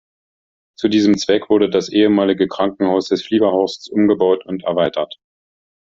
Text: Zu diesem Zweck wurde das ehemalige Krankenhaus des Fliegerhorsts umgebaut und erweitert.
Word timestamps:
Zu 0.79 0.87
diesem 0.87 1.15
Zweck 1.19 1.51
wurde 1.51 1.69
das 1.69 1.87
ehemalige 1.89 2.47
Krankenhaus 2.47 3.09
des 3.09 3.23
Fliegerhorsts 3.23 3.87
umgebaut 3.87 4.43
und 4.47 4.63
erweitert. 4.63 5.19